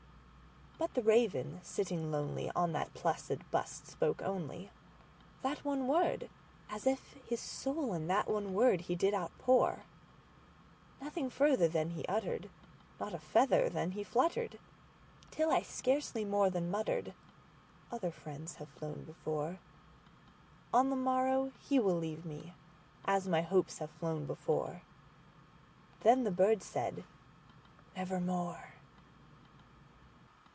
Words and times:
But 0.79 0.95
the 0.95 1.03
Raven, 1.03 1.59
sitting 1.61 2.11
lonely 2.11 2.49
on 2.55 2.71
the 2.71 2.87
placid 2.95 3.43
bust, 3.51 3.85
spoke 3.85 4.17
onlyThat 4.17 5.59
one 5.61 5.87
word, 5.87 6.27
as 6.71 6.87
if 6.87 7.13
his 7.23 7.39
soul 7.39 7.93
in 7.93 8.07
that 8.07 8.27
one 8.27 8.55
word 8.55 8.81
he 8.81 8.95
did 8.95 9.13
outpour. 9.13 9.83
Nothing 10.99 11.29
further 11.29 11.67
then 11.67 11.91
he 11.91 12.03
uttered, 12.05 12.49
not 12.99 13.13
a 13.13 13.19
feather 13.19 13.69
then 13.69 13.91
he 13.91 14.03
fluttered, 14.03 14.57
Till 15.29 15.51
I 15.51 15.61
scarcely 15.61 16.25
more 16.25 16.49
than 16.49 16.71
muttered,—"Other 16.71 18.09
friends 18.11 18.55
have 18.55 18.67
flown 18.69 19.03
before; 19.03 19.59
On 20.73 20.89
the 20.89 20.95
morrow 20.95 21.51
he 21.59 21.77
will 21.77 21.97
leave 21.99 22.25
me, 22.25 22.53
as 23.05 23.27
my 23.27 23.43
Hopes 23.43 23.77
have 23.77 23.91
flown 23.91 24.25
before."Then 24.25 26.23
the 26.23 26.31
bird 26.31 26.63
said, 26.63 27.03
"Nevermore." 27.95 28.63